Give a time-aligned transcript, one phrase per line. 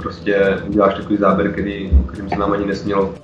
[0.00, 3.14] prostě uděláš takový záběr, který, kterým se nám ani nesmělo.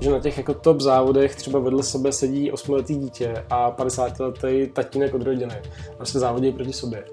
[0.00, 5.14] Že na těch jako top závodech třeba vedle sebe sedí 8-letý dítě a 50-letý tatínek
[5.14, 5.54] od rodiny.
[6.00, 7.04] A se závodí proti sobě.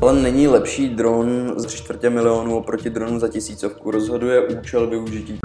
[0.00, 3.90] Ale není lepší dron za tři čtvrtě milionu oproti dronu za tisícovku.
[3.90, 5.38] Rozhoduje účel využití.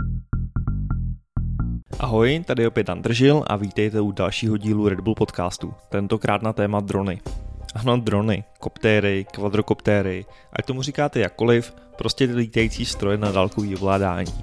[1.99, 5.73] Ahoj, tady opět Andržil a vítejte u dalšího dílu Red Bull podcastu.
[5.89, 7.21] Tentokrát na téma drony.
[7.75, 14.33] Ano, drony, koptéry, kvadrokoptéry, ať tomu říkáte jakkoliv, prostě lítající stroje na dálkový ovládání.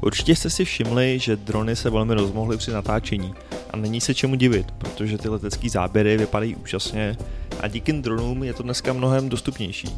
[0.00, 3.34] Určitě jste si všimli, že drony se velmi rozmohly při natáčení
[3.70, 7.16] a není se čemu divit, protože ty letecké záběry vypadají úžasně
[7.60, 9.88] a díky dronům je to dneska mnohem dostupnější.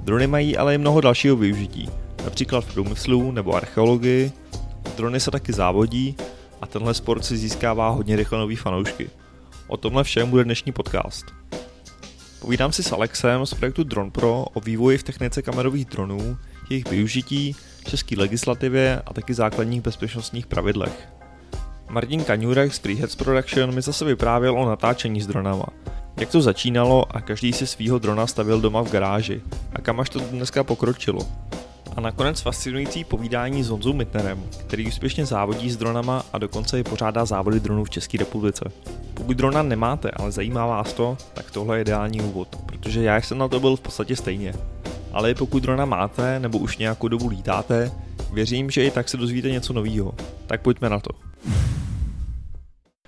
[0.00, 1.90] Drony mají ale i mnoho dalšího využití,
[2.24, 4.32] například v průmyslu nebo archeologii.
[4.96, 6.16] Drony se taky závodí
[6.60, 9.10] a tenhle sport si získává hodně rychle nový fanoušky.
[9.66, 11.24] O tomhle všem bude dnešní podcast.
[12.40, 16.38] Povídám si s Alexem z projektu Drone Pro o vývoji v technice kamerových dronů,
[16.70, 21.08] jejich využití, české legislativě a taky základních bezpečnostních pravidlech.
[21.88, 25.66] Martin Kaňurek z Freeheads Production mi zase vyprávěl o natáčení s dronama.
[26.16, 29.42] Jak to začínalo a každý si svýho drona stavil doma v garáži
[29.72, 31.20] a kam až to dneska pokročilo.
[31.98, 36.84] A nakonec fascinující povídání s Honzou Mitnerem, který úspěšně závodí s dronama a dokonce i
[36.84, 38.64] pořádá závody dronů v České republice.
[39.14, 43.38] Pokud drona nemáte, ale zajímá vás to, tak tohle je ideální úvod, protože já jsem
[43.38, 44.54] na to byl v podstatě stejně.
[45.12, 47.92] Ale pokud drona máte nebo už nějakou dobu lítáte,
[48.32, 50.14] věřím, že i tak se dozvíte něco nového.
[50.46, 51.10] Tak pojďme na to.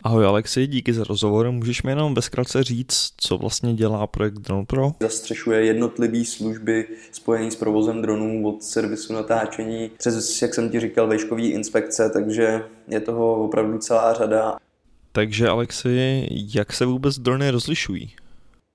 [0.03, 1.51] Ahoj Alexi, díky za rozhovor.
[1.51, 4.93] Můžeš mi jenom bezkrátce říct, co vlastně dělá projekt Drone Pro?
[5.01, 11.07] Zastřešuje jednotlivé služby spojené s provozem dronů od servisu natáčení přes, jak jsem ti říkal,
[11.07, 14.57] vejškový inspekce, takže je toho opravdu celá řada.
[15.13, 18.13] Takže Alexi, jak se vůbec drony rozlišují?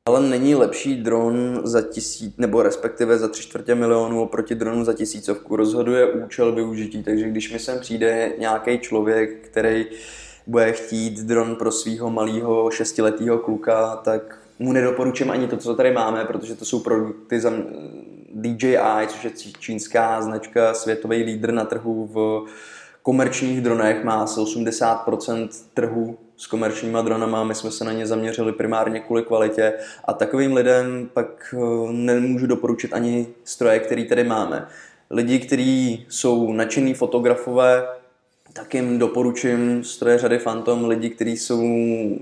[0.07, 4.93] Ale není lepší dron za tisíc, nebo respektive za tři čtvrtě milionu oproti dronu za
[4.93, 5.55] tisícovku.
[5.55, 9.85] Rozhoduje účel využití, takže když mi sem přijde nějaký člověk, který
[10.47, 15.91] bude chtít dron pro svého malého šestiletého kluka, tak mu nedoporučím ani to, co tady
[15.91, 17.51] máme, protože to jsou produkty za
[18.33, 22.45] DJI, což je čínská značka, světový lídr na trhu v
[23.01, 28.51] komerčních dronech, má asi 80% trhu s komerčníma dronama, my jsme se na ně zaměřili
[28.51, 29.73] primárně kvůli kvalitě
[30.05, 34.67] a takovým lidem pak eh, nemůžu doporučit ani stroje, který tady máme.
[35.09, 37.87] Lidi, kteří jsou nadšený fotografové,
[38.57, 40.85] tak jim doporučím stroje řady Phantom.
[40.85, 41.63] Lidi, kteří jsou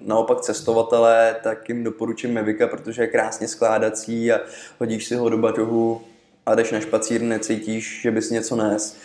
[0.06, 4.40] naopak cestovatelé, tak jim doporučím Mavica, protože je krásně skládací a
[4.80, 6.02] hodíš si ho do baťohu
[6.46, 8.98] a jdeš na špacír, necítíš, že bys něco nes.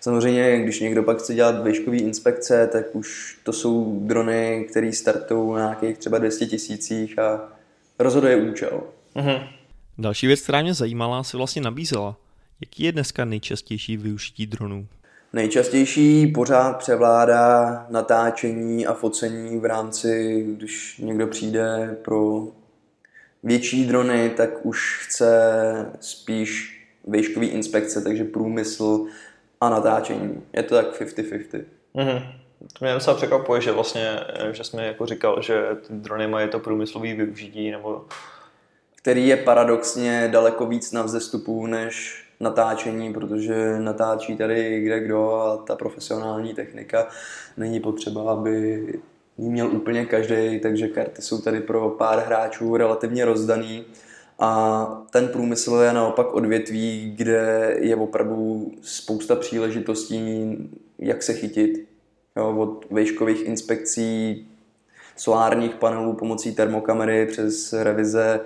[0.00, 5.52] Samozřejmě, když někdo pak chce dělat výškový inspekce, tak už to jsou drony, které startují
[5.52, 7.48] na nějakých třeba 200 tisících a
[7.98, 8.82] rozhoduje účel.
[9.16, 9.48] Mm-hmm.
[9.98, 12.16] Další věc, která mě zajímala, se vlastně nabízela.
[12.60, 14.86] Jaký je dneska nejčastější využití dronů?
[15.32, 22.48] Nejčastější pořád převládá natáčení a focení v rámci, když někdo přijde pro
[23.42, 25.32] větší drony, tak už chce
[26.00, 29.06] spíš výškový inspekce, takže průmysl
[29.60, 30.42] a natáčení.
[30.52, 31.64] Je to tak 50-50.
[31.94, 32.22] Mm-hmm.
[32.78, 34.20] To mě docela překvapuje, že vlastně,
[34.52, 38.04] že jsme jako říkal, že ty drony mají to průmyslový využití, nebo...
[38.96, 45.56] Který je paradoxně daleko víc na vzestupu než natáčení, protože natáčí tady kde kdo a
[45.56, 47.08] ta profesionální technika
[47.56, 48.86] není potřeba, aby
[49.38, 53.84] ji měl úplně každý, takže karty jsou tady pro pár hráčů relativně rozdaný.
[54.38, 60.56] A ten průmysl je naopak odvětví, kde je opravdu spousta příležitostí,
[60.98, 61.88] jak se chytit.
[62.36, 64.46] Jo, od vejškových inspekcí,
[65.16, 68.40] solárních panelů pomocí termokamery přes revize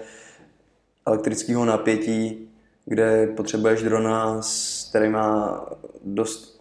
[1.06, 2.48] elektrického napětí,
[2.86, 4.40] kde potřebuješ drona,
[4.90, 5.60] který má
[6.04, 6.60] dost,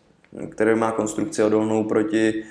[0.49, 2.43] který má konstrukci odolnou proti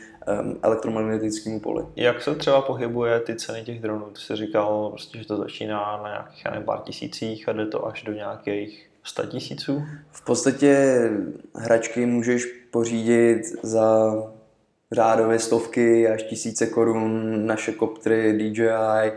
[0.62, 1.84] elektromagnetickému poli.
[1.97, 4.06] Jak se třeba pohybuje ty ceny těch dronů?
[4.06, 7.87] Ty jsi říkal, prostě, že to začíná na nějakých nevím, pár tisících a jde to
[7.87, 9.83] až do nějakých 100 tisíců?
[10.10, 11.01] V podstatě
[11.54, 14.15] hračky můžeš pořídit za
[14.92, 19.13] řádově stovky až tisíce korun, naše koptry DJI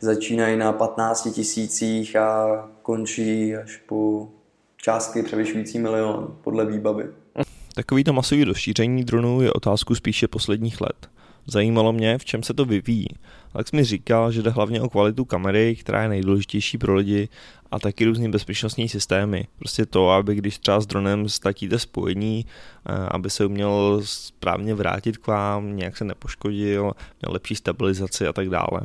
[0.00, 4.28] začínají na 15 tisících a končí až po
[4.76, 7.04] částky převyšující milion podle výbavy.
[7.74, 11.10] Takovýto masový rozšíření dronů je otázku spíše posledních let.
[11.46, 13.06] Zajímalo mě, v čem se to vyvíjí.
[13.54, 17.28] Alex mi říkal, že jde hlavně o kvalitu kamery, která je nejdůležitější pro lidi,
[17.70, 19.46] a taky různý bezpečnostní systémy.
[19.58, 25.18] Prostě to, aby když třeba s dronem ztratíte spojení, eh, aby se uměl správně vrátit
[25.18, 26.82] k vám, nějak se nepoškodil,
[27.22, 28.80] měl lepší stabilizaci a tak dále.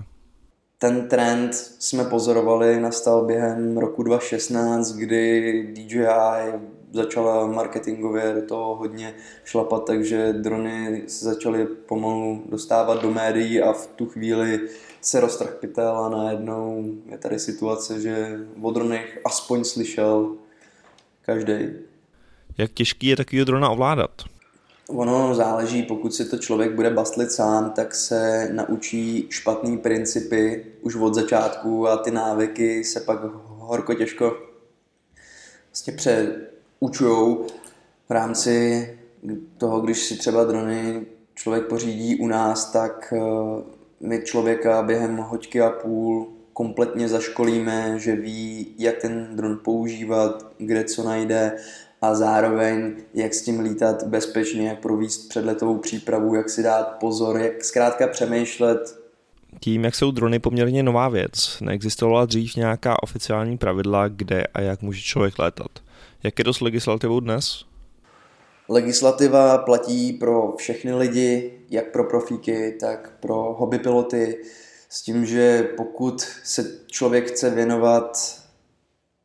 [0.86, 6.54] Ten trend jsme pozorovali, nastal během roku 2016, kdy DJI
[6.92, 9.14] začala marketingově do toho hodně
[9.46, 14.60] šlapat, takže drony se začaly pomalu dostávat do médií a v tu chvíli
[15.02, 20.36] se roztrh pytel a najednou je tady situace, že o dronech aspoň slyšel
[21.22, 21.54] každý.
[22.58, 24.12] Jak těžký je takový drona ovládat?
[24.90, 30.96] Ono záleží, pokud si to člověk bude bastlit sám, tak se naučí špatný principy už
[30.96, 34.38] od začátku a ty návyky se pak horko těžko
[35.76, 37.46] vlastně přeučujou
[38.10, 38.90] v rámci
[39.58, 41.06] toho, když si třeba drony
[41.36, 43.20] člověk pořídí u nás, tak eh,
[44.00, 50.84] my člověka během hoďky a půl kompletně zaškolíme, že ví, jak ten dron používat, kde
[50.84, 51.58] co najde
[52.06, 57.38] a zároveň jak s tím lítat bezpečně, jak províst předletovou přípravu, jak si dát pozor,
[57.38, 59.00] jak zkrátka přemýšlet.
[59.60, 64.82] Tím, jak jsou drony poměrně nová věc, neexistovala dřív nějaká oficiální pravidla, kde a jak
[64.82, 65.72] může člověk létat.
[66.24, 67.66] Jak je to s legislativou dnes?
[68.70, 74.38] Legislativa platí pro všechny lidi, jak pro profíky, tak pro hobby piloty,
[74.90, 78.18] s tím, že pokud se člověk chce věnovat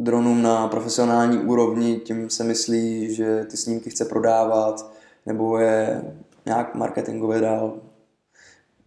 [0.00, 4.92] dronům na profesionální úrovni, tím se myslí, že ty snímky chce prodávat
[5.26, 6.02] nebo je
[6.46, 7.78] nějak marketingově dál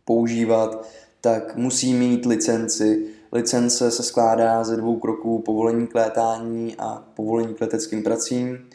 [0.06, 0.88] používat,
[1.22, 3.08] tak musí mít licenci.
[3.32, 8.70] Licence se skládá ze dvou kroků povolení k létání a povolení k leteckým pracím.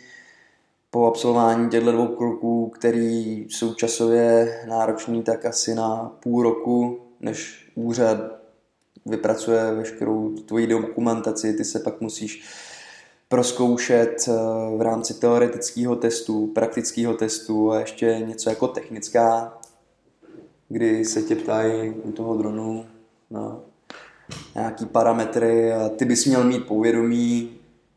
[0.90, 7.70] Po absolvování těchto dvou kroků, který jsou časově náročný, tak asi na půl roku, než
[7.74, 8.37] úřad
[9.08, 12.44] vypracuje veškerou tvoji dokumentaci, ty se pak musíš
[13.28, 14.32] proskoušet eh,
[14.76, 19.58] v rámci teoretického testu, praktického testu a ještě něco jako technická,
[20.68, 22.86] kdy se tě ptají u toho dronu
[23.30, 23.60] na
[24.54, 27.50] nějaký parametry a ty bys měl mít povědomí,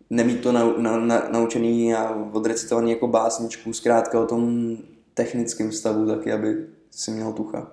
[0.10, 4.78] nemít to na, na, na, naučený a odrecitovaný jako básničku, zkrátka o tom
[5.14, 7.72] technickém stavu taky, aby si měl tucha.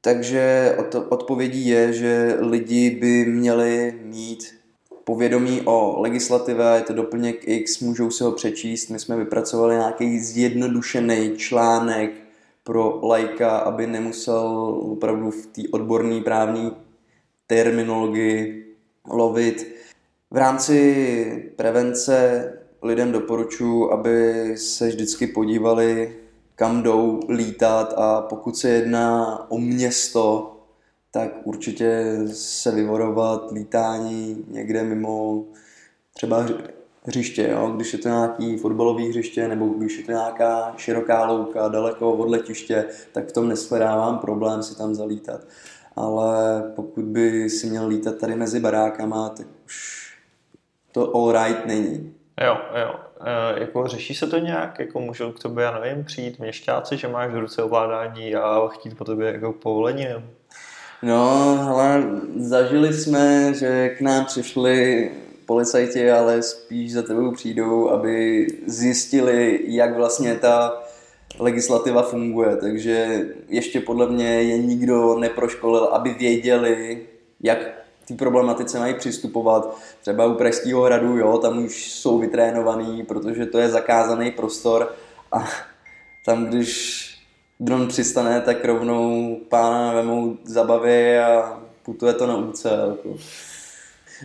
[0.00, 0.76] Takže
[1.08, 4.60] odpovědí je, že lidi by měli mít
[5.04, 8.88] povědomí o legislativě, je to doplněk X, můžou si ho přečíst.
[8.88, 12.10] My jsme vypracovali nějaký zjednodušený článek
[12.64, 16.72] pro lajka, aby nemusel opravdu v té odborné právní
[17.46, 18.66] terminologii
[19.10, 19.74] lovit.
[20.30, 22.44] V rámci prevence
[22.82, 26.16] lidem doporučuji, aby se vždycky podívali
[26.60, 30.56] kam jdou lítat a pokud se jedná o město,
[31.10, 35.44] tak určitě se vyvorovat lítání někde mimo
[36.14, 36.46] třeba
[37.04, 37.72] hřiště, jo?
[37.76, 42.30] když je to nějaký fotbalový hřiště nebo když je to nějaká široká louka daleko od
[42.30, 45.40] letiště, tak v tom neshledávám problém si tam zalítat.
[45.96, 50.06] Ale pokud by si měl lítat tady mezi barákama, tak už
[50.92, 52.14] to all right není.
[52.40, 53.09] Jo, jo.
[53.24, 54.78] E, jako řeší se to nějak?
[54.78, 58.96] Jako můžou k tobě, já nevím, přijít měšťáci, že máš v ruce ovládání a chtít
[58.96, 60.04] po tobě jako povolení?
[60.04, 60.22] Nebo?
[61.02, 62.02] No, ale
[62.36, 65.10] zažili jsme, že k nám přišli
[65.46, 70.82] policajti, ale spíš za tebou přijdou, aby zjistili, jak vlastně ta
[71.38, 72.56] legislativa funguje.
[72.56, 77.06] Takže ještě podle mě je nikdo neproškolil, aby věděli,
[77.40, 77.58] jak
[78.10, 79.76] té problematice mají přistupovat.
[80.00, 84.92] Třeba u Pražského hradu, jo, tam už jsou vytrénovaný, protože to je zakázaný prostor
[85.32, 85.48] a
[86.24, 87.06] tam, když
[87.60, 92.88] dron přistane, tak rovnou pána vemou zabavy a putuje to na úcel.
[92.90, 93.18] Jako.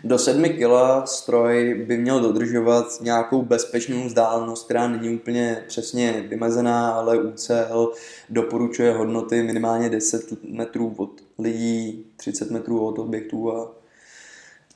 [0.04, 6.92] Do 7 kg stroj by měl dodržovat nějakou bezpečnou vzdálenost, která není úplně přesně vymezená,
[6.92, 7.92] ale UCL
[8.30, 11.10] doporučuje hodnoty minimálně 10 metrů od
[11.40, 13.72] lidí, 30 metrů od objektů a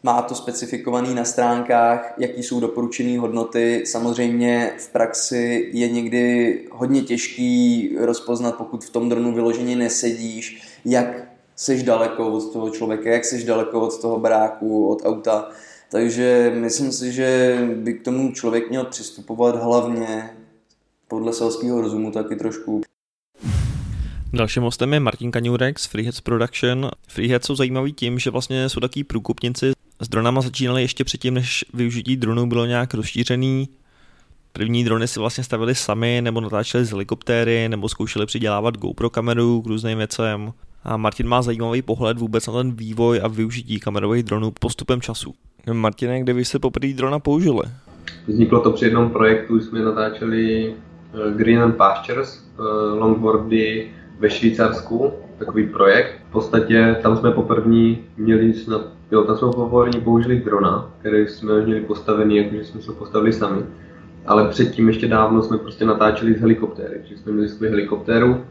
[0.04, 3.84] má to specifikovaný na stránkách, jaký jsou doporučené hodnoty.
[3.86, 11.24] Samozřejmě v praxi je někdy hodně těžký rozpoznat, pokud v tom dronu vyloženě nesedíš, jak
[11.56, 15.50] seš daleko od toho člověka, jak seš daleko od toho baráku, od auta.
[15.92, 20.30] Takže myslím si, že by k tomu člověk měl přistupovat hlavně
[21.08, 22.82] podle selského rozumu taky trošku.
[24.34, 26.92] Dalším hostem je Martin Kaňurek z Freeheads Production.
[27.08, 29.72] Freeheads jsou zajímavý tím, že vlastně jsou takový průkupníci.
[30.02, 33.70] S dronama začínali ještě předtím, než využití dronů bylo nějak rozšířený.
[34.54, 39.62] První drony si vlastně stavili sami, nebo natáčeli z helikoptéry, nebo zkoušeli přidělávat GoPro kameru
[39.62, 40.54] k různým věcem.
[40.84, 45.34] A Martin má zajímavý pohled vůbec na ten vývoj a využití kamerových dronů postupem času.
[45.74, 47.64] Martine, kde vy jste poprvé drona použili?
[48.28, 52.62] Vzniklo to při jednom projektu, jsme natáčeli eh, Green and Pastures, eh,
[53.00, 56.22] longboardy ve Švýcarsku, takový projekt.
[56.30, 61.62] V podstatě tam jsme poprvé měli snad, jo, tam jsme poprvé použili drona, který jsme
[61.62, 63.62] měli postavený, jakože jsme se postavili sami.
[64.26, 68.44] ale předtím ještě dávno jsme prostě natáčeli z helikoptéry, že jsme měli svůj helikoptéru.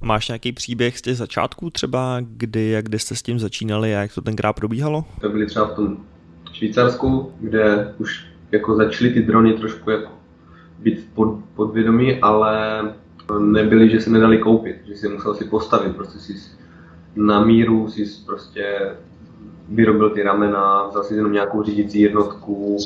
[0.00, 4.00] Máš nějaký příběh z těch začátků třeba, kdy, jak kdy jste s tím začínali a
[4.00, 5.04] jak to tenkrát probíhalo?
[5.20, 5.96] To byli třeba v tom
[6.52, 10.12] Švýcarsku, kde už jako začaly ty drony trošku jako
[10.78, 12.82] být pod, podvědomí, ale
[13.38, 16.32] nebyly, že se nedali koupit, že si musel si postavit, prostě si
[17.16, 18.92] na míru si prostě
[19.68, 22.76] vyrobil ty ramena, vzal si jenom nějakou řídící jednotku,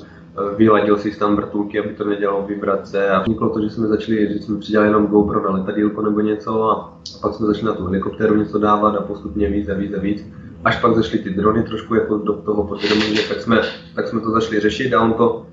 [0.57, 4.39] vyladil si tam vrtulky, aby to nedělalo vibrace a vzniklo to, že jsme začali, že
[4.39, 8.35] jsme přidělali jenom GoPro na letadílko nebo něco a, pak jsme začali na tu helikoptéru
[8.35, 10.27] něco dávat a postupně víc a víc a víc.
[10.65, 13.61] Až pak zašly ty drony trošku jako do toho podvědomí, tak jsme,
[13.95, 15.47] tak jsme to začali řešit a on to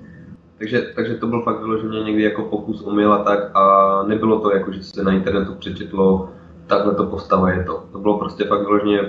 [0.58, 4.54] takže, takže to byl fakt vyloženě někdy jako pokus omyl a tak a nebylo to
[4.54, 6.28] jako, že se na internetu přečetlo,
[6.66, 7.84] takhle to postava je to.
[7.92, 9.00] To bylo prostě fakt vyloženě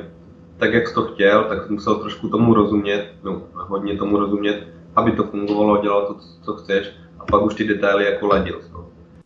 [0.60, 5.24] tak, jak to chtěl, tak musel trošku tomu rozumět, no, hodně tomu rozumět, aby to
[5.24, 8.62] fungovalo, dělalo to, co chceš a pak už ty detaily jako ladil.
[8.74, 8.86] No.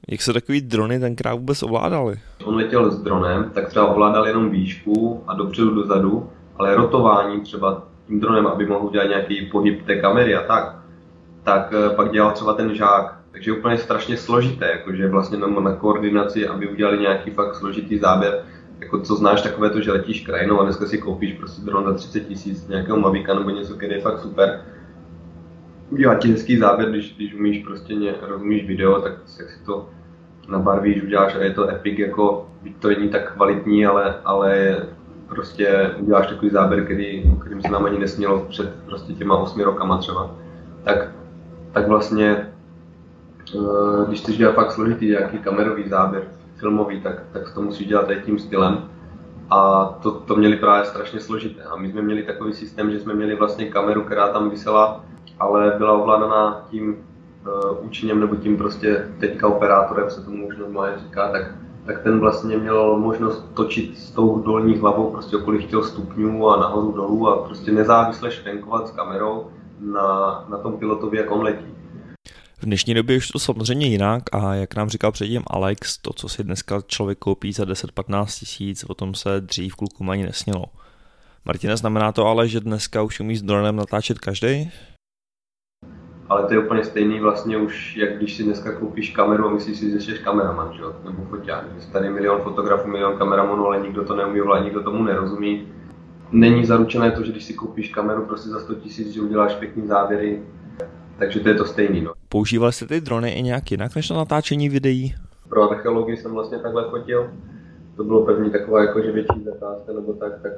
[0.09, 2.15] Jak se takový drony tenkrát vůbec ovládaly?
[2.43, 7.83] On letěl s dronem, tak třeba ovládal jenom výšku a dopředu dozadu, ale rotování třeba
[8.07, 10.75] tím dronem, aby mohl udělat nějaký pohyb té kamery a tak,
[11.43, 13.19] tak eh, pak dělal třeba ten žák.
[13.31, 17.97] Takže je úplně strašně složité, jakože vlastně na, na koordinaci, aby udělali nějaký fakt složitý
[17.97, 18.43] záběr,
[18.79, 21.93] jako co znáš takové to, že letíš krajinou a dneska si koupíš prostě dron za
[21.93, 24.61] 30 tisíc nějakého Mavica nebo něco, který je fakt super.
[25.89, 29.89] Udělat ti hezký záběr, když, když umíš prostě ně, rozumíš video, tak, tak si to
[30.49, 34.77] nabarvíš, uděláš a je to epic, jako byť to není tak kvalitní, ale, ale
[35.27, 39.97] prostě uděláš takový záběr, který, kterým se nám ani nesmělo před prostě těma osmi rokama
[39.97, 40.35] třeba.
[40.83, 41.09] Tak
[41.73, 42.47] tak vlastně,
[43.55, 46.23] eh, když chceš dělat fakt složitý nějaký kamerový záběr,
[46.63, 48.89] filmový, tak, tak to musíš dělat i tím stylem.
[49.49, 51.63] A to, to měli právě strašně složité.
[51.63, 55.03] A my jsme měli takový systém, že jsme měli vlastně kameru, která tam vysela,
[55.39, 60.97] ale byla ovládaná tím uh, účinněm nebo tím prostě teďka operátorem se tomu už normálně
[60.97, 61.51] říká, tak,
[61.85, 66.59] tak ten vlastně měl možnost točit s tou dolní hlavou prostě okolik chtěl stupňů a
[66.59, 69.47] nahoru dolů a prostě nezávisle špenkovat s kamerou
[69.79, 71.72] na, na tom pilotovi, jak on letí.
[72.63, 76.29] V dnešní době už to samozřejmě jinak a jak nám říkal předtím Alex, to, co
[76.29, 80.65] si dneska člověk koupí za 10-15 tisíc, o tom se dřív klukům ani nesnělo.
[81.45, 84.71] Martina, znamená to ale, že dneska už umí s dronem natáčet každý?
[86.29, 89.77] Ale to je úplně stejný vlastně už, jak když si dneska koupíš kameru a myslíš
[89.77, 90.83] si, že jsi kameraman, že?
[91.03, 91.65] nebo foťák.
[91.91, 95.67] Tady milion fotografů, milion kameramanů, ale nikdo to neumí, ale nikdo tomu nerozumí
[96.31, 99.87] není zaručené to, že když si koupíš kameru prostě za 100 tisíc, že uděláš pěkný
[99.87, 100.41] záběry,
[101.19, 102.01] takže to je to stejný.
[102.01, 102.13] No.
[102.33, 105.15] Používal jste ty drony i nějak jinak než na natáčení videí?
[105.49, 107.29] Pro archeologii jsem vlastně takhle fotil.
[107.95, 110.51] To bylo první taková jakože větší zakázka nebo tak, tak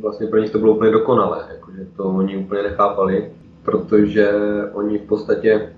[0.00, 3.30] vlastně pro nich to bylo úplně dokonalé, jakože to oni úplně nechápali,
[3.62, 4.32] protože
[4.72, 5.72] oni v podstatě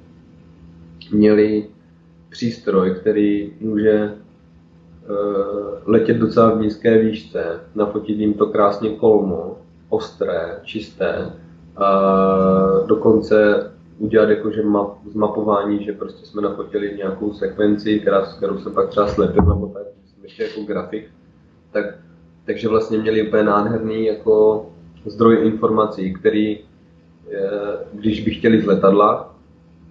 [1.12, 1.66] měli
[2.30, 4.16] přístroj, který může
[5.08, 9.56] Eh, letět docela v nízké výšce, nafotit jim to krásně kolmo,
[9.88, 11.32] ostré, čisté,
[11.76, 11.90] a
[12.86, 18.88] dokonce udělat jakože map, zmapování, že prostě jsme nafotili nějakou sekvenci, která, kterou jsem pak
[18.88, 21.10] třeba slepil, nebo tak, jsem ještě jako grafik,
[21.72, 21.84] tak,
[22.44, 24.66] takže vlastně měli úplně nádherný jako
[25.04, 27.38] zdroj informací, který, eh,
[27.92, 29.34] když by chtěli z letadla,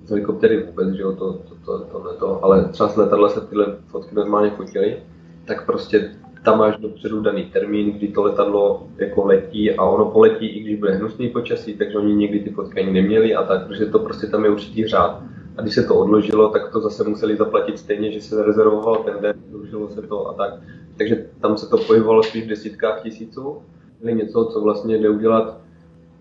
[0.05, 3.29] z helikoptery vůbec, že jo, to, to, to, to, to, to, ale třeba z letadla
[3.29, 4.97] se tyhle fotky normálně fotily,
[5.45, 6.11] tak prostě
[6.45, 10.79] tam máš dopředu daný termín, kdy to letadlo jako letí a ono poletí, i když
[10.79, 14.27] bude hnusný počasí, takže oni někdy ty fotky ani neměli a tak, protože to prostě
[14.27, 15.21] tam je určitý řád.
[15.57, 19.13] A když se to odložilo, tak to zase museli zaplatit stejně, že se rezervoval ten
[19.21, 20.53] den, odložilo se to a tak.
[20.97, 23.57] Takže tam se to pohybovalo spíš v desítkách tisíců.
[24.01, 25.57] Ili něco, co vlastně jde udělat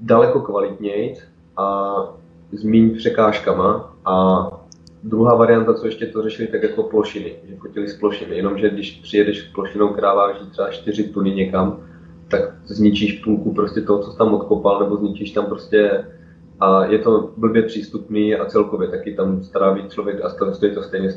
[0.01, 1.15] daleko kvalitněji
[1.57, 1.95] a
[2.53, 4.47] s méně překážkama a
[5.05, 8.91] druhá varianta, co ještě to řešili, tak jako plošiny, že fotili z plošiny, jenomže když
[8.91, 11.81] přijedeš plošinou, která váží třeba 4 tuny někam,
[12.29, 16.05] tak zničíš půlku prostě toho, co jsi tam odkopal, nebo zničíš tam prostě
[16.61, 21.09] a je to blbě přístupný a celkově taky tam stráví člověk a stojí to stejně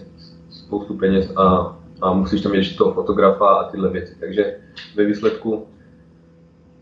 [0.50, 4.16] spoustu peněz a, a musíš tam ještě toho fotografa a tyhle věci.
[4.20, 4.58] Takže
[4.96, 5.68] ve výsledku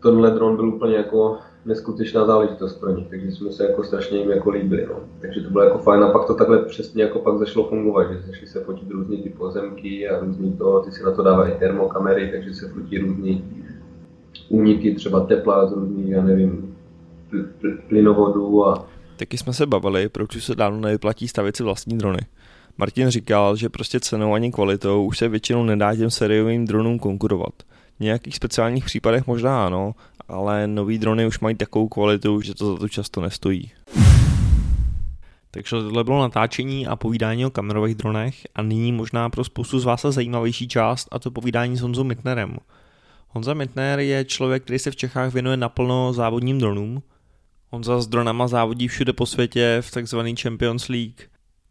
[0.02, 4.30] tenhle dron byl úplně jako neskutečná záležitost pro ně, takže jsme se jako strašně jim
[4.30, 4.86] jako líbili.
[4.88, 5.00] No.
[5.20, 8.20] Takže to bylo jako fajn a pak to takhle přesně jako pak zašlo fungovat, že
[8.26, 12.30] začaly se fotit různý ty pozemky a různý to, ty si na to dávají termokamery,
[12.30, 13.44] takže se fotí různý
[14.48, 16.76] úniky třeba tepla z různých, já nevím,
[17.30, 21.98] pl- pl- plynovodů a Taky jsme se bavili, proč se dávno nevyplatí stavit si vlastní
[21.98, 22.18] drony.
[22.78, 27.52] Martin říkal, že prostě cenou ani kvalitou už se většinou nedá těm sériovým dronům konkurovat.
[28.00, 29.94] Nějakých speciálních případech možná ano,
[30.28, 33.70] ale nový drony už mají takovou kvalitu, že to za to často nestojí.
[35.50, 39.84] Takže tohle bylo natáčení a povídání o kamerových dronech a nyní možná pro spoustu z
[39.84, 42.56] vás a zajímavější část a to povídání s Honzou Mitnerem.
[43.28, 47.02] Honza Mitner je člověk, který se v Čechách věnuje naplno závodním dronům.
[47.70, 51.20] Honza s dronama závodí všude po světě v takzvaný Champions League.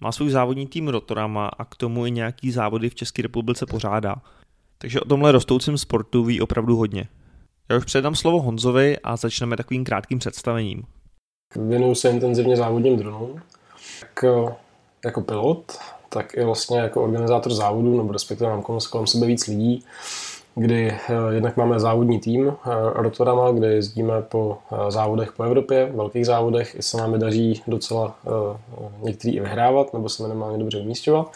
[0.01, 4.15] Má svůj závodní tým Rotorama a k tomu i nějaký závody v České republice pořádá.
[4.77, 7.07] Takže o tomhle rostoucím sportu ví opravdu hodně.
[7.69, 10.83] Já už předám slovo Honzovi a začneme takovým krátkým představením.
[11.55, 13.41] Věnuju se intenzivně závodním dronům.
[13.99, 14.55] Tak eh,
[15.05, 15.77] jako pilot,
[16.09, 19.83] tak i vlastně jako organizátor závodu, nebo respektive mám kolem sebe víc lidí,
[20.55, 24.57] kdy eh, jednak máme závodní tým eh, Rotorama, kde jezdíme po
[24.89, 28.15] závodech po Evropě, velkých závodech, i se nám daří docela
[29.01, 31.31] některý i vyhrávat, nebo se minimálně dobře umístěvat.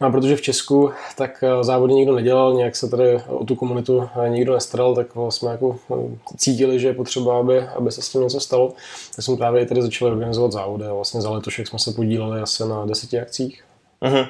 [0.00, 3.54] No a protože v Česku tak eh, závody nikdo nedělal, nějak se tady o tu
[3.54, 8.02] komunitu eh, nikdo nestaral, tak jsme jako eh, cítili, že je potřeba, aby, aby se
[8.02, 8.72] s tím něco stalo.
[9.16, 12.62] Tak jsme právě tady začali organizovat závody a vlastně za letošek jsme se podíleli asi
[12.68, 13.64] na deseti akcích.
[14.02, 14.28] Uh-huh.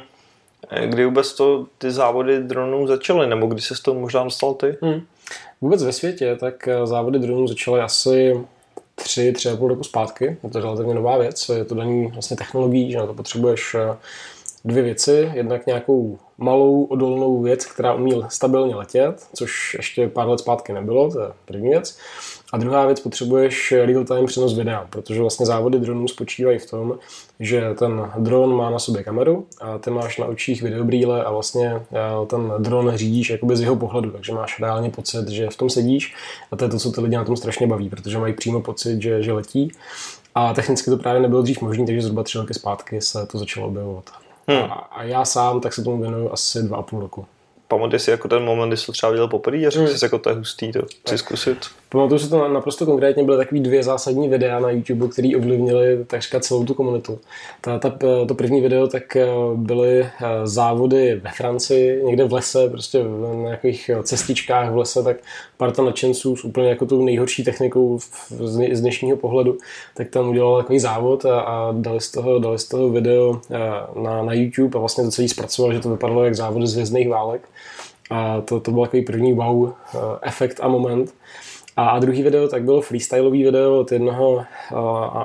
[0.86, 4.76] Kdy vůbec to ty závody dronů začaly, nebo kdy se s toho možná dostal ty?
[4.82, 5.00] Hmm.
[5.60, 8.40] Vůbec ve světě, tak závody dronů začaly asi
[8.94, 10.36] tři, tři a půl roku zpátky.
[10.44, 13.76] Je to relativně nová věc, je to daný vlastně technologií, že na to potřebuješ
[14.64, 15.30] dvě věci.
[15.34, 21.10] Jednak nějakou malou odolnou věc, která umí stabilně letět, což ještě pár let zpátky nebylo,
[21.10, 21.98] to je první věc.
[22.52, 26.98] A druhá věc, potřebuješ real-time přenos videa, protože vlastně závody dronů spočívají v tom,
[27.40, 31.68] že ten dron má na sobě kameru a ty máš na očích videobrýle a vlastně
[31.92, 35.70] eh, ten dron řídíš jakoby z jeho pohledu, takže máš reálně pocit, že v tom
[35.70, 36.14] sedíš
[36.50, 39.02] a to je to, co ty lidi na tom strašně baví, protože mají přímo pocit,
[39.02, 39.72] že, že letí.
[40.34, 43.66] A technicky to právě nebylo dřív možné, takže zhruba tři roky zpátky se to začalo
[43.66, 44.04] objevovat.
[44.48, 44.62] Hmm.
[44.62, 47.26] A, a já sám tak se tomu věnuju asi dva a půl roku.
[47.68, 49.96] Pamatuješ si jako ten moment, kdy jsi to třeba viděl poprvé a řekl hmm.
[49.96, 51.66] jsi, jako to je hustý, to chci zkusit?
[51.92, 56.40] Pamatuju si to naprosto konkrétně, byly takové dvě zásadní videa na YouTube, které ovlivnily takřka
[56.40, 57.18] celou tu komunitu.
[57.60, 60.10] Ta, ta, to první video tak eh, byly eh,
[60.44, 65.16] závody ve Francii, někde v lese, prostě na nějakých eh, cestičkách v lese, tak
[65.56, 69.58] parta nadšenců s úplně jako tou nejhorší technikou z, dnešního pohledu,
[69.94, 73.40] tak tam udělal takový závod a, a dali, z toho, dali z toho video
[74.02, 77.08] na, na YouTube a vlastně to celý zpracoval, že to vypadalo jak závody z hvězdných
[77.08, 77.48] válek.
[78.10, 79.72] A to, to byl takový první wow
[80.22, 81.14] efekt a moment.
[81.80, 84.44] A, druhý video tak bylo freestyleový video od jednoho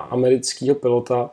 [0.10, 1.30] amerického pilota,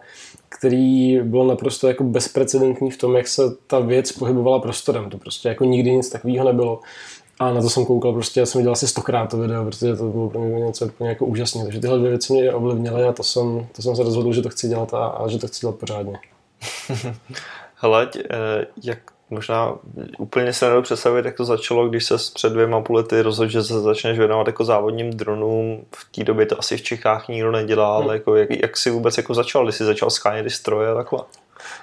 [0.48, 5.10] který byl naprosto jako bezprecedentní v tom, jak se ta věc pohybovala prostorem.
[5.10, 6.80] To prostě jako nikdy nic takového nebylo.
[7.38, 10.04] A na to jsem koukal, prostě já jsem viděl asi stokrát to video, protože to
[10.04, 11.64] bylo pro mě něco úplně jako úžasné.
[11.64, 14.48] Takže tyhle dvě věci mě ovlivnily a to jsem, to jsem se rozhodl, že to
[14.48, 16.18] chci dělat a, a že to chci dělat pořádně.
[17.74, 18.98] Hele, eh, jak
[19.32, 19.74] možná
[20.18, 23.62] úplně se nedou představit, jak to začalo, když se před dvěma půl lety rozhodl, že
[23.62, 25.84] se začneš věnovat jako závodním dronům.
[25.96, 28.14] V té době to asi v Čechách nikdo nedělá, ale hmm.
[28.14, 31.18] jako, jak, jak jsi vůbec jako začal, když jsi začal schánět ty stroje a takhle?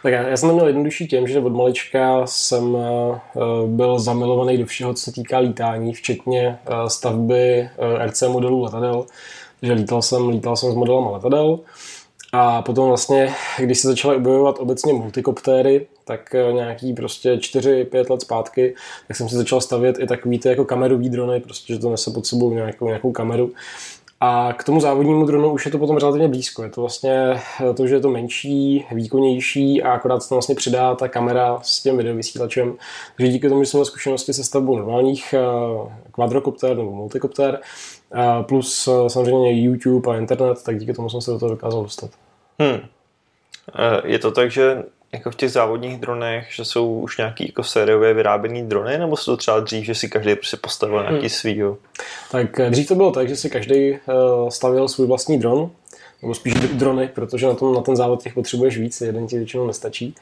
[0.04, 3.18] Tak já, já jsem to měl jednodušší tím, že od malička jsem uh,
[3.66, 9.06] byl zamilovaný do všeho, co se týká lítání, včetně uh, stavby uh, RC modelů letadel.
[9.60, 11.60] Takže lítal jsem, lítal jsem s modelama letadel.
[12.32, 18.22] A potom vlastně, když se začaly objevovat obecně multikoptéry, tak eh, nějaký prostě 4-5 let
[18.22, 18.76] zpátky,
[19.08, 22.12] tak jsem si začal stavět i takový ty jako kamerový drony, prostě, že to nese
[22.12, 23.52] pod sebou nějakou, nějakou kameru.
[24.22, 26.64] A k tomu závodnímu dronu už je to potom relativně blízko.
[26.64, 30.56] Je to vlastně eh, to, že je to menší, výkonnější a akorát se tam vlastně
[30.56, 32.76] přidá ta kamera s tím videovysílačem.
[33.18, 35.40] Takže díky tomu, že jsem měl zkušenosti se stavbou normálních eh,
[36.12, 37.60] kvadrokopter nebo multikopter,
[38.42, 42.10] plus samozřejmě YouTube a internet, tak díky tomu jsem se do toho dokázal dostat.
[42.60, 42.80] Hmm.
[44.04, 48.14] Je to tak, že jako v těch závodních dronech, že jsou už nějaký jako sériově
[48.14, 51.30] vyráběný drony, nebo se to třeba dřív, že si každý prostě postavil nějaký hmm.
[51.30, 51.78] svýho?
[52.32, 53.98] Tak eh, dřív to bylo tak, že si každý
[54.50, 55.70] stavil svůj vlastní dron,
[56.22, 59.68] nebo spíš drony, protože na, tom, na ten závod těch potřebuješ víc, jeden ti většinou
[59.68, 60.16] nestačí.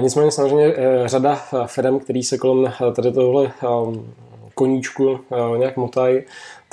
[0.00, 4.14] Nicméně samozřejmě řada firm, který se kolem tady tohle um,
[4.54, 5.20] koníčku
[5.56, 6.22] nějak motají,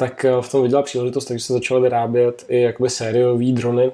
[0.04, 3.92] tak v tom viděla příležitost, takže se začaly vyrábět i jakoby sériové drony.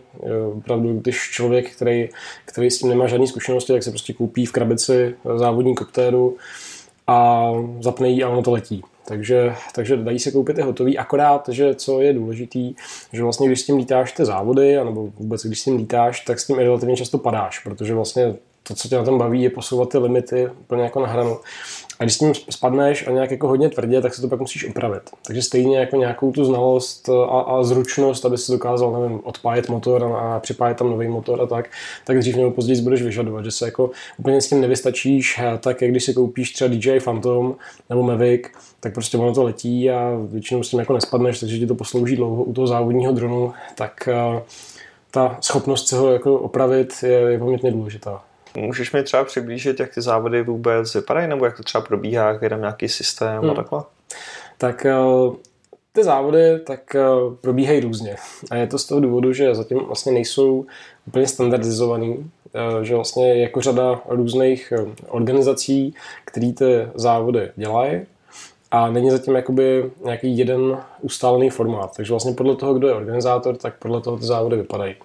[0.57, 2.09] Opravdu, když člověk, který,
[2.45, 6.37] který s tím nemá žádné zkušenosti, tak se prostě koupí v krabici závodní koptéru
[7.07, 8.81] a zapne ji a ono to letí.
[9.05, 12.73] Takže, takže dají se koupit i hotový, akorát, že co je důležitý,
[13.13, 16.39] že vlastně když s tím lítáš ty závody, nebo vůbec když s tím lítáš, tak
[16.39, 19.89] s tím relativně často padáš, protože vlastně to, co tě na tom baví, je posouvat
[19.89, 21.39] ty limity úplně jako na hranu.
[21.99, 24.65] A když s tím spadneš a nějak jako hodně tvrdě, tak se to pak musíš
[24.65, 25.01] upravit.
[25.27, 30.03] Takže stejně jako nějakou tu znalost a, a zručnost, aby si dokázal, nevím, odpájet motor
[30.03, 31.69] a, a připájet tam nový motor a tak,
[32.05, 35.91] tak dřív nebo později budeš vyžadovat, že se jako úplně s tím nevystačíš, tak jak
[35.91, 37.55] když si koupíš třeba DJI Phantom
[37.89, 38.41] nebo Mavic,
[38.79, 42.15] tak prostě ono to letí a většinou s tím jako nespadneš, takže ti to poslouží
[42.15, 44.09] dlouho u toho závodního dronu, tak
[45.11, 48.23] ta schopnost se ho jako opravit je, je poměrně důležitá.
[48.57, 52.41] Můžeš mi třeba přiblížit, jak ty závody vůbec vypadají, nebo jak to třeba probíhá, jak
[52.41, 53.49] je tam nějaký systém hmm.
[53.49, 53.83] a takhle?
[54.57, 54.95] Tak eh,
[55.93, 57.01] ty závody tak eh,
[57.41, 58.15] probíhají různě.
[58.51, 60.65] A je to z toho důvodu, že zatím vlastně nejsou
[61.07, 64.73] úplně standardizovaný, eh, že vlastně je jako řada různých
[65.07, 65.93] organizací,
[66.25, 68.01] které ty závody dělají
[68.71, 71.95] a není zatím jakoby nějaký jeden ustálený formát.
[71.95, 74.95] Takže vlastně podle toho, kdo je organizátor, tak podle toho ty závody vypadají.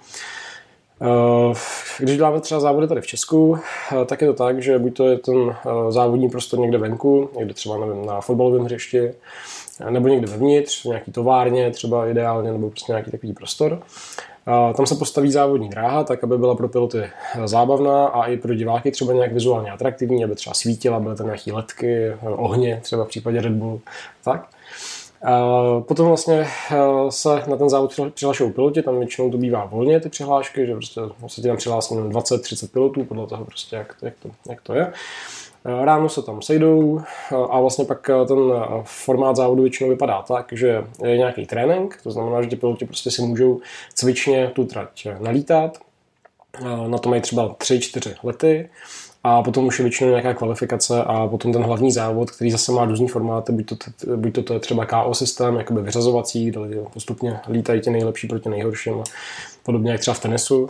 [1.05, 1.55] Eh,
[1.99, 3.59] když děláme třeba závody tady v Česku,
[3.93, 7.31] eh, tak je to tak, že buď to je ten eh, závodní prostor někde venku,
[7.37, 9.15] někde třeba nevím, na fotbalovém hřišti,
[9.91, 13.83] nebo někde vevnitř, v nějaký továrně třeba ideálně, nebo prostě nějaký takový prostor.
[14.77, 17.03] Tam se postaví závodní dráha, tak aby byla pro piloty
[17.45, 21.53] zábavná a i pro diváky třeba nějak vizuálně atraktivní, aby třeba svítila, byly tam nějaké
[21.53, 23.81] letky, ohně, třeba v případě Red Bull.
[24.25, 24.49] Tak.
[25.81, 26.47] Potom vlastně
[27.09, 31.01] se na ten závod přihlašují piloti, tam většinou to bývá volně ty přihlášky, že prostě
[31.27, 34.93] se tam přihlásí 20-30 pilotů, podle toho prostě jak, jak, to, jak to je.
[35.85, 37.01] Ráno se tam sejdou
[37.51, 38.39] a vlastně pak ten
[38.83, 43.11] formát závodu většinou vypadá tak, že je nějaký trénink, to znamená, že ty piloti prostě
[43.11, 43.61] si můžou
[43.95, 45.79] cvičně tu trať nalítat.
[46.87, 48.69] Na to mají třeba 3-4 lety.
[49.27, 52.85] A potom už je většinou nějaká kvalifikace a potom ten hlavní závod, který zase má
[52.85, 53.77] různý formáty, buď to,
[54.17, 56.53] buď to, to je třeba KO systém, jakoby vyřazovací,
[56.93, 58.95] postupně lítají ti nejlepší proti nejhorším,
[59.63, 60.69] podobně jak třeba v tenisu,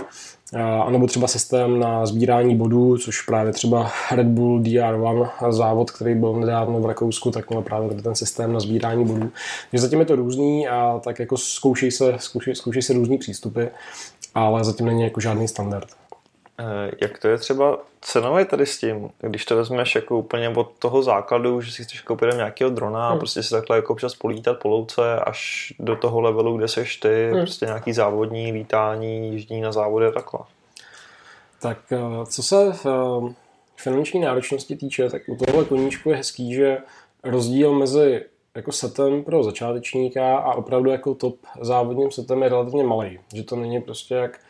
[0.84, 6.14] a nebo třeba systém na sbírání bodů, což právě třeba Red Bull DR1 závod, který
[6.14, 9.30] byl nedávno v Rakousku, tak měl právě ten systém na sbírání bodů.
[9.70, 13.64] Takže zatím je to různý a tak jako zkoušej se, zkoušej, zkoušej se různý přístupy,
[14.34, 15.88] ale zatím není jako žádný standard.
[16.58, 20.72] Eh, jak to je třeba cenově tady s tím, když to vezmeš jako úplně od
[20.78, 23.18] toho základu, že si chceš koupit nějakého drona a hmm.
[23.18, 27.28] prostě si takhle jako občas polítat po louce až do toho levelu, kde seš ty,
[27.30, 27.40] hmm.
[27.40, 30.40] prostě nějaký závodní lítání, jíždění na závody a takhle.
[31.60, 33.34] Tak eh, co se eh,
[33.76, 36.78] finanční náročnosti týče, tak u tohohle koníčku je hezký, že
[37.24, 38.24] rozdíl mezi
[38.56, 43.18] jako setem pro začátečníka a opravdu jako top závodním setem je relativně malý.
[43.34, 44.40] Že to není prostě jak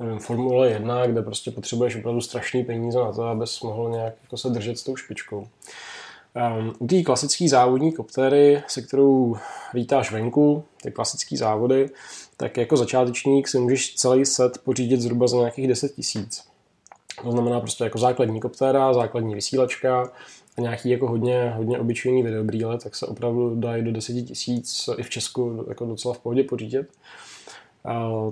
[0.00, 4.36] nevím, Formule 1, kde prostě potřebuješ opravdu strašný peníze na to, abys mohl nějak jako
[4.36, 5.48] se držet s tou špičkou.
[6.56, 9.36] Um, u té klasické závodní koptéry, se kterou
[9.74, 11.90] lítáš venku, ty klasické závody,
[12.36, 16.44] tak jako začátečník si můžeš celý set pořídit zhruba za nějakých 10 tisíc.
[17.22, 20.12] To znamená prostě jako základní koptéra, základní vysílačka
[20.58, 25.10] nějaký jako hodně, hodně obyčejný videobrýle, tak se opravdu dají do 10 tisíc i v
[25.10, 26.86] Česku jako docela v pohodě pořídit.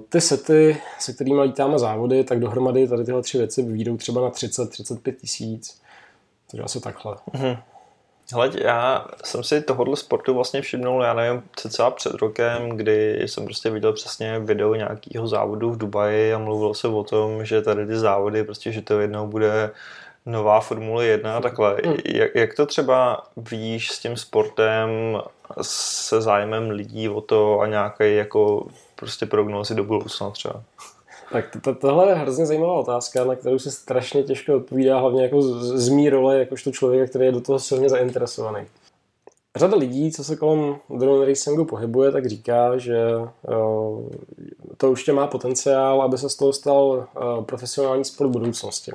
[0.08, 4.30] Ty sety, se kterými lítáme závody, tak dohromady tady tyhle tři věci vyjdou třeba na
[4.30, 5.80] 30-35 tisíc.
[6.50, 7.16] Takže asi takhle.
[7.32, 7.56] Mhm.
[8.32, 13.44] Hele, já jsem si tohohle sportu vlastně všimnul, já nevím, cca před rokem, kdy jsem
[13.44, 17.86] prostě viděl přesně video nějakého závodu v Dubaji a mluvilo se o tom, že tady
[17.86, 19.70] ty závody, prostě, že to jednou bude
[20.26, 21.76] nová Formule 1 a takhle.
[21.86, 21.94] Mm.
[22.04, 24.90] Jak, jak to třeba vidíš s tím sportem,
[25.62, 30.62] se zájmem lidí o to a nějaké jako prostě prognózy do budoucna třeba?
[31.32, 35.22] Tak to, to, tohle je hrozně zajímavá otázka, na kterou se strašně těžko odpovídá, hlavně
[35.22, 38.66] jako z, z mý role, jakožto člověka, který je do toho silně zainteresovaný.
[39.56, 44.08] Řada lidí, co se kolem drone racingu pohybuje, tak říká, že uh,
[44.76, 48.92] to určitě má potenciál, aby se z toho stal uh, profesionální sport budoucnosti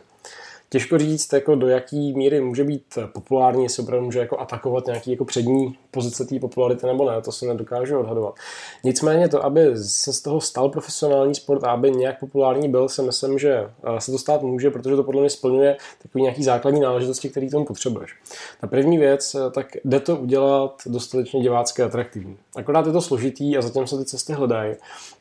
[0.70, 5.12] těžko říct, jako do jaký míry může být populární, jestli opravdu může jako atakovat nějaký
[5.12, 8.36] jako přední pozice té popularity nebo ne, to se nedokážu odhadovat.
[8.84, 13.02] Nicméně to, aby se z toho stal profesionální sport a aby nějak populární byl, si
[13.02, 16.82] myslím, že eh, se to stát může, protože to podle mě splňuje takový nějaký základní
[16.82, 18.16] náležitosti, který tomu potřebuješ.
[18.62, 22.38] Ta první věc, eh, tak jde to udělat dostatečně divácky atraktivní.
[22.56, 24.76] Akorát je to složitý a zatím se ty cesty hledají,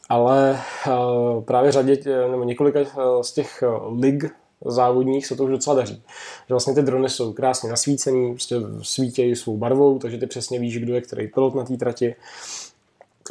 [0.08, 0.90] ale eh,
[1.44, 1.98] právě řadě
[2.30, 2.80] nebo několika
[3.22, 3.62] z těch
[4.00, 4.24] lig
[4.64, 6.02] závodních se to už docela daří.
[6.48, 10.78] Že vlastně ty drony jsou krásně nasvícený, prostě svítějí svou barvou, takže ty přesně víš,
[10.78, 12.14] kdo je který pilot na té trati.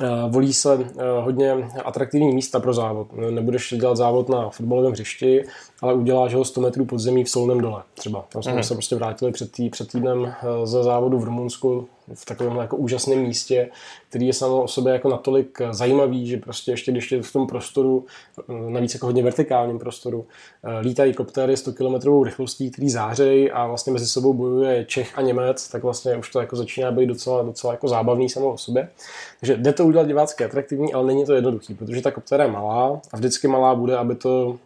[0.02, 1.52] Eh, volí se eh, hodně
[1.86, 3.08] atraktivní místa pro závod.
[3.14, 5.44] Nebudeš dělat závod na fotbalovém hřišti,
[5.84, 8.26] ale uděláš ho 100 metrů pod zemí v Solném dole třeba.
[8.30, 8.64] Tam jsme mm.
[8.64, 12.78] se prostě vrátili před, tý, před týdnem eh, ze závodu v Rumunsku v takovém jako
[12.78, 13.70] úžasném místě,
[14.10, 17.48] který je samo o sobě jako natolik zajímavý, že prostě ještě když je v tom
[17.48, 18.06] prostoru,
[18.70, 20.26] navíc jako hodně vertikálním prostoru,
[20.82, 25.70] lítají koptéry 100 km rychlostí, který zářejí a vlastně mezi sebou bojuje Čech a Němec,
[25.70, 28.90] tak vlastně už to jako začíná být docela, docela jako zábavný samo o sobě.
[29.40, 33.02] Takže jde to udělat divácky atraktivní, ale není to jednoduchý, protože ta koptéra je malá
[33.12, 34.58] a vždycky malá bude, aby to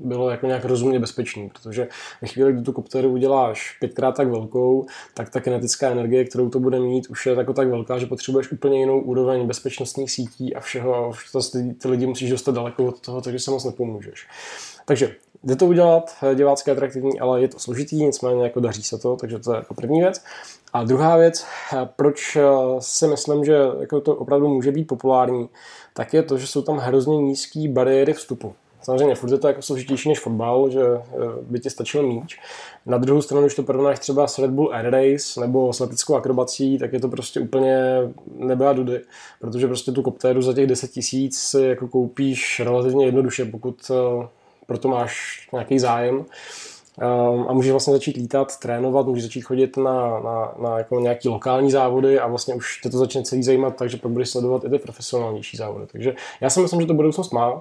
[0.00, 1.88] bylo jako nějak rozumně bezpečný, protože
[2.22, 6.60] ve chvíli, kdy tu kopteru uděláš pětkrát tak velkou, tak ta kinetická energie, kterou to
[6.60, 10.60] bude mít, už je jako tak velká, že potřebuješ úplně jinou úroveň bezpečnostních sítí a
[10.60, 11.12] všeho.
[11.32, 14.26] To ty, ty lidi musíš dostat daleko od toho, takže se moc nepomůžeš.
[14.84, 19.16] Takže jde to udělat divácky atraktivní, ale je to složitý, nicméně jako daří se to,
[19.16, 20.24] takže to je jako první věc.
[20.72, 21.46] A druhá věc,
[21.96, 22.38] proč
[22.78, 25.48] si myslím, že jako to opravdu může být populární,
[25.94, 28.54] tak je to, že jsou tam hrozně nízké bariéry vstupu.
[28.82, 31.02] Samozřejmě furt je to jako složitější než fotbal, že eh,
[31.42, 32.38] by ti stačil míč.
[32.86, 36.14] Na druhou stranu, když to porovnáš třeba s Red Bull Air Race nebo s leteckou
[36.14, 37.78] akrobací, tak je to prostě úplně
[38.36, 39.00] nebe a dudy,
[39.40, 44.26] protože prostě tu koptéru za těch 10 tisíc si jako koupíš relativně jednoduše, pokud eh,
[44.66, 46.24] proto máš nějaký zájem.
[47.02, 51.28] Um, a můžeš vlastně začít lítat, trénovat, můžeš začít chodit na, na, na jako nějaký
[51.28, 54.70] lokální závody a vlastně už tě to začne celý zajímat, takže pak budeš sledovat i
[54.70, 55.86] ty profesionálnější závody.
[55.92, 57.60] Takže já si myslím, že to budoucnost má,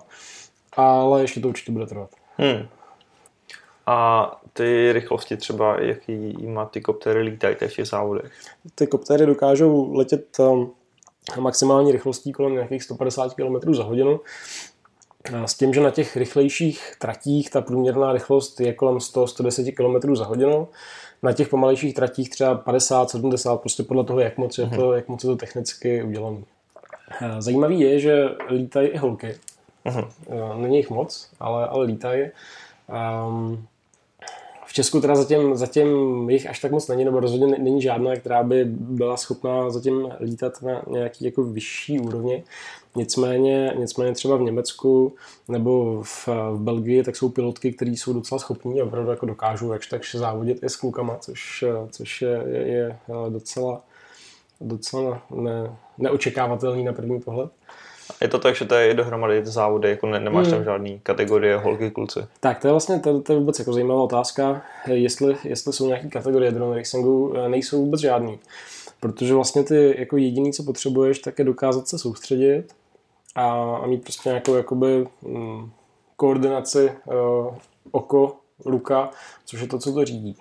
[0.74, 2.10] ale ještě to určitě bude trvat.
[2.38, 2.68] Hmm.
[3.86, 8.32] A ty rychlosti třeba, jaký má ty koptery lítají v těch závodech?
[8.76, 10.72] Ty koptery dokážou letět um,
[11.40, 14.20] maximální rychlostí kolem nějakých 150 km za hodinu.
[15.46, 20.26] S tím, že na těch rychlejších tratích ta průměrná rychlost je kolem 100-110 km za
[20.26, 20.68] hodinu,
[21.24, 24.96] na těch pomalejších tratích třeba 50-70, prostě podle toho, jak moc je to, mhm.
[24.96, 26.42] jak moc je to technicky udělané.
[27.40, 29.36] Zajímavý je, že lítají i holky.
[29.90, 30.08] Uh-huh.
[30.62, 32.30] Není jich moc, ale, ale lítají.
[33.28, 33.68] Um,
[34.66, 35.90] v Česku teda zatím, zatím
[36.30, 40.62] jich až tak moc není, nebo rozhodně není žádná, která by byla schopná zatím lítat
[40.62, 42.44] na nějaký jako vyšší úrovni.
[42.96, 45.16] Nicméně, nicméně třeba v Německu
[45.48, 49.72] nebo v, v Belgii, tak jsou pilotky, které jsou docela schopní a opravdu jako dokážou
[49.74, 52.98] jakž tak závodit i s klukama, což, což je, je, je
[53.30, 53.82] docela,
[54.62, 57.52] docela ne, neočekávatelný na první pohled.
[58.22, 60.56] Je to tak, že to je dohromady závody, jako ne, nemáš hmm.
[60.56, 62.20] tam žádný kategorie holky, kluci.
[62.40, 66.08] Tak to je vlastně to, to je vůbec jako zajímavá otázka, jestli, jestli jsou nějaké
[66.08, 68.40] kategorie drone racingu, nejsou vůbec žádný.
[69.00, 72.64] Protože vlastně ty jako jediný, co potřebuješ, tak je dokázat se soustředit
[73.36, 75.72] a, a mít prostě nějakou jakoby mm,
[76.16, 77.56] koordinaci uh,
[77.92, 79.10] oko, ruka,
[79.46, 80.38] což je to, co to řídí.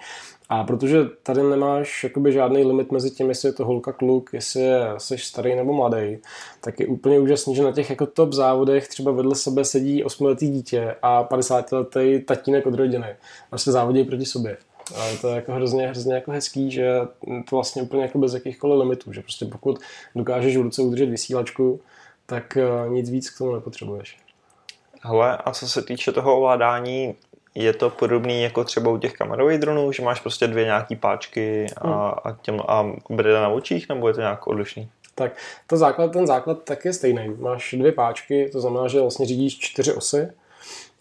[0.48, 4.60] A protože tady nemáš jakoby žádný limit mezi tím, jestli je to holka, kluk, jestli
[4.60, 6.18] je, jsi starý nebo mladý,
[6.60, 10.50] tak je úplně úžasný, že na těch jako top závodech třeba vedle sebe sedí 8-letý
[10.50, 13.16] dítě a 50-letý tatínek od rodiny
[13.56, 14.56] se závodí proti sobě.
[14.96, 17.00] A je to jako hrozně, hrozně jako hezký, že
[17.50, 19.78] to vlastně úplně jako bez jakýchkoliv limitů, že prostě pokud
[20.14, 21.80] dokážeš v ruce udržet vysílačku,
[22.26, 24.16] tak eh, nic víc k tomu nepotřebuješ.
[25.02, 27.14] Hele, a co se týče toho ovládání,
[27.58, 31.66] je to podobný jako třeba u těch kamerových dronů, že máš prostě dvě nějaký páčky
[31.76, 32.14] a, hmm.
[32.24, 34.88] a, těm, a brýle na očích, nebo je to nějak odlišný?
[35.14, 35.32] Tak
[35.66, 37.34] to základ, ten základ tak je stejný.
[37.38, 40.28] Máš dvě páčky, to znamená, že vlastně řídíš čtyři osy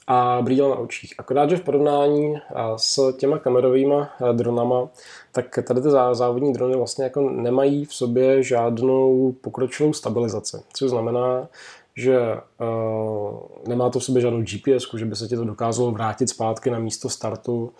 [0.07, 1.13] a brýle na očích.
[1.17, 2.35] Akorát, že v porovnání
[2.75, 3.95] s těma kamerovými
[4.31, 4.87] dronama,
[5.31, 10.57] tak tady ty závodní drony vlastně jako nemají v sobě žádnou pokročilou stabilizaci.
[10.73, 11.47] Což znamená,
[11.97, 16.29] že uh, nemá to v sobě žádnou GPS, že by se ti to dokázalo vrátit
[16.29, 17.71] zpátky na místo startu,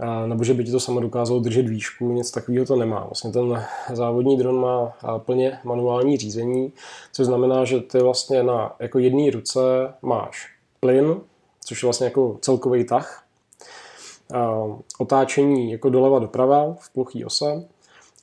[0.00, 3.04] uh, nebo že by ti to samo dokázalo držet výšku, nic takového to nemá.
[3.04, 6.72] Vlastně ten závodní dron má uh, plně manuální řízení,
[7.12, 9.60] což znamená, že ty vlastně na jako jedné ruce
[10.02, 11.20] máš plyn,
[11.64, 13.24] což je vlastně jako celkový tah,
[14.34, 17.64] uh, otáčení jako doleva doprava v plochý ose,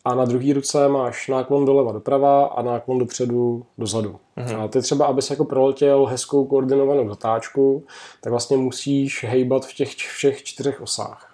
[0.08, 4.16] a na druhé ruce máš náklon doleva doprava a náklon dopředu dozadu.
[4.38, 4.62] Mm-hmm.
[4.62, 7.84] A ty třeba, abys jako proletěl hezkou koordinovanou zatáčku,
[8.22, 11.34] tak vlastně musíš hejbat v těch všech čtyřech osách.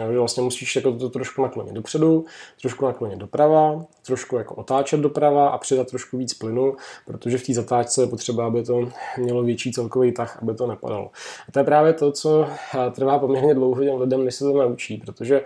[0.00, 2.24] Jo, vlastně musíš jako to trošku naklonit dopředu,
[2.60, 7.54] trošku naklonit doprava, trošku jako otáčet doprava a přidat trošku víc plynu, protože v té
[7.54, 11.10] zatáčce je potřeba, aby to mělo větší celkový tah, aby to nepadalo.
[11.48, 12.46] A to je právě to, co
[12.92, 15.42] trvá poměrně dlouho těm lidem, než se to naučí, protože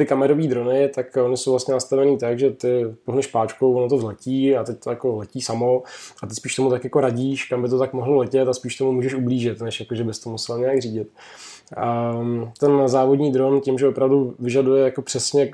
[0.00, 3.96] ty kamerové drony, tak oni jsou vlastně nastavený tak, že ty pohneš páčkou, ono to
[3.96, 5.82] vzletí a teď to jako letí samo
[6.22, 8.76] a ty spíš tomu tak jako radíš, kam by to tak mohlo letět a spíš
[8.76, 11.08] tomu můžeš ublížit, než jako, že bys to musel nějak řídit.
[11.76, 12.14] A
[12.60, 15.52] ten závodní dron tím, že opravdu vyžaduje jako přesně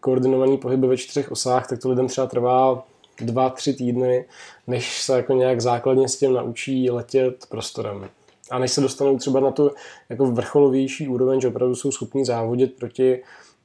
[0.00, 2.84] koordinovaný pohyby ve čtyřech osách, tak to lidem třeba trvá
[3.20, 4.24] dva, tři týdny,
[4.66, 8.08] než se jako nějak základně s tím naučí letět prostorem.
[8.50, 9.70] A než se dostanou třeba na tu
[10.08, 13.22] jako vrcholovější úroveň, že opravdu jsou schopní závodit proti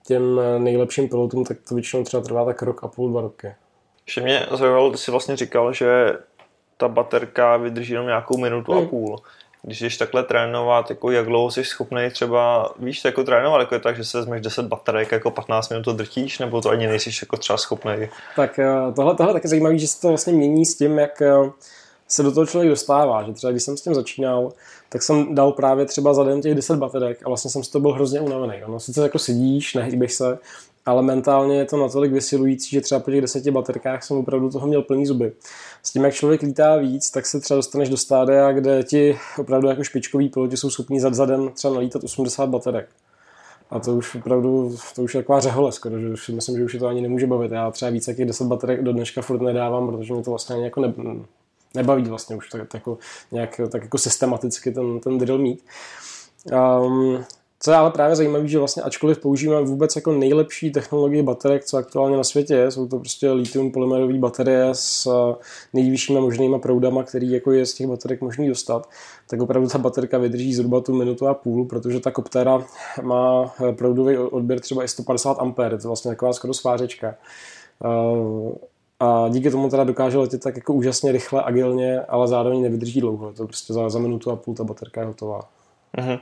[0.09, 3.55] těm nejlepším pilotům, tak to většinou třeba trvá tak rok a půl, dva roky.
[4.05, 6.13] Ještě mě zajímalo, ty jsi vlastně říkal, že
[6.77, 8.83] ta baterka vydrží jenom nějakou minutu hmm.
[8.83, 9.19] a půl.
[9.61, 13.79] Když jdeš takhle trénovat, jako jak dlouho jsi schopný třeba, víš, jako trénovat, jako je
[13.79, 17.09] tak, že se vezmeš 10 baterek, jako 15 minut to drtíš, nebo to ani nejsi
[17.21, 18.09] jako třeba schopný?
[18.35, 21.33] Tak eh, tohle, tohle taky zajímavé, že se to vlastně mění s tím, jak eh,
[22.09, 24.51] se do toho člověk dostává, že třeba když jsem s tím začínal,
[24.89, 27.81] tak jsem dal právě třeba za den těch 10 baterek a vlastně jsem z toho
[27.81, 28.53] byl hrozně unavený.
[28.67, 30.39] No, sice jako sedíš, nehýbeš se,
[30.85, 34.67] ale mentálně je to natolik vysilující, že třeba po těch deseti baterkách jsem opravdu toho
[34.67, 35.31] měl plný zuby.
[35.83, 39.67] S tím, jak člověk lítá víc, tak se třeba dostaneš do stádia, kde ti opravdu
[39.67, 42.89] jako špičkoví piloti jsou schopni za, za den třeba nalítat 80 baterek.
[43.69, 46.73] A to už opravdu, to už je taková řehole skoro, že už myslím, že už
[46.73, 47.51] je to ani nemůže bavit.
[47.51, 50.63] Já třeba více jak 10 baterek do dneška furt nedávám, protože mi to vlastně ani
[50.63, 50.93] jako ne,
[51.75, 52.97] nebaví vlastně už tak, tak, jako,
[53.31, 55.63] nějak, tak jako systematicky ten, ten drill mít.
[56.51, 57.25] Um,
[57.61, 61.77] co je ale právě zajímavé, že vlastně ačkoliv používáme vůbec jako nejlepší technologii baterek, co
[61.77, 65.35] aktuálně na světě je, jsou to prostě lithium polymerové baterie s eh,
[65.73, 68.89] nejvyššíma možnýma proudama, který jako je z těch baterek možný dostat,
[69.29, 72.63] tak opravdu ta baterka vydrží zhruba tu minutu a půl, protože ta Koptera
[73.01, 77.15] má eh, proudový odběr třeba i 150 A, to je vlastně taková skoro svářečka.
[78.99, 83.33] A díky tomu teda dokáže letět tak jako úžasně rychle, agilně, ale zároveň nevydrží dlouho.
[83.33, 85.41] To prostě za, za minutu a půl ta baterka je hotová.
[85.97, 86.19] Uh-huh.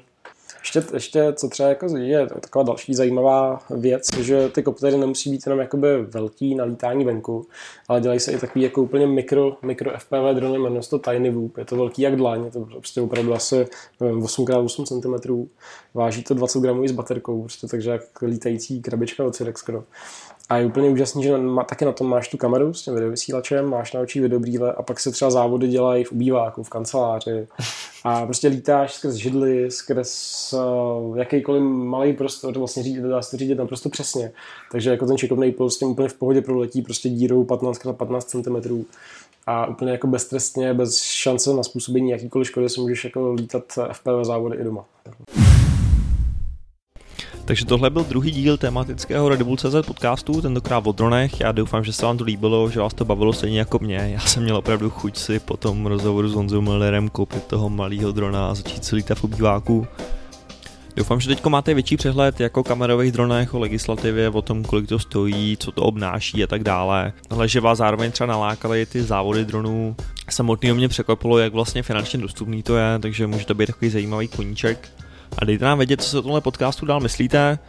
[0.59, 5.41] Ještě, ještě co třeba jako je taková další zajímavá věc, že ty koptery nemusí být
[5.45, 7.47] jenom jakoby velký na lítání venku,
[7.87, 11.29] ale dělají se i takový jako úplně mikro, mikro FPV drony, jmenuje se to Tiny
[11.29, 13.67] Whoop, je to velký jak dlaň, je to prostě opravdu asi
[13.99, 15.47] nevím, 8x8 cm,
[15.93, 19.83] váží to 20 gramů s baterkou, prostě, takže jak lítající krabička od Cirex skoro.
[20.49, 23.69] A je úplně úžasný, že na, taky na tom máš tu kameru s tím videovysílačem,
[23.69, 27.47] máš na očích videobrýle a pak se třeba závody dělají v ubýváku, v kanceláři.
[28.03, 33.31] A prostě lítáš skrz židly, skrz uh, jakýkoliv malý prostor, to vlastně řídit, dá se
[33.31, 34.31] to řídit naprosto přesně.
[34.71, 37.87] Takže jako ten šikovný pil s tím úplně v pohodě proletí prostě dírou 15 x
[37.97, 38.83] 15 cm
[39.47, 44.23] a úplně jako beztrestně, bez šance na způsobení jakýkoliv škody si můžeš jako lítat FPV
[44.23, 44.85] závody i doma.
[47.47, 51.39] Takže tohle byl druhý díl tematického Red Bull CZ podcastu, tentokrát o dronech.
[51.39, 54.09] Já doufám, že se vám to líbilo, že vás to bavilo stejně jako mě.
[54.13, 58.11] Já jsem měl opravdu chuť si po tom rozhovoru s Honzou Millerem koupit toho malého
[58.11, 59.87] drona a začít si lítat v obýváku.
[60.95, 64.99] Doufám, že teď máte větší přehled jako kamerových dronech, o legislativě, o tom, kolik to
[64.99, 67.13] stojí, co to obnáší a tak dále.
[67.29, 69.95] Ale že vás zároveň třeba nalákaly ty závody dronů.
[70.29, 74.27] Samotný mě překvapilo, jak vlastně finančně dostupný to je, takže může to být takový zajímavý
[74.27, 74.89] koníček.
[75.37, 77.59] A dejte nám vědět, co se o tomhle podcastu dál myslíte,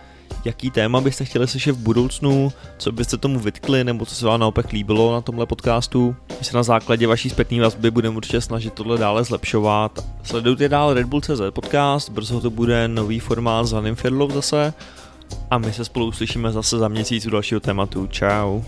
[0.44, 4.40] jaký téma byste chtěli slyšet v budoucnu, co byste tomu vytkli, nebo co se vám
[4.40, 6.16] naopak líbilo na tomhle podcastu.
[6.38, 10.04] My se na základě vaší zpětné vazby budeme určitě snažit tohle dále zlepšovat.
[10.22, 13.96] Sledujte dál Red Bull CZ podcast, brzo to bude nový formát s Hanem
[14.32, 14.74] zase
[15.50, 18.06] a my se spolu uslyšíme zase za měsíc u dalšího tématu.
[18.06, 18.64] Ciao.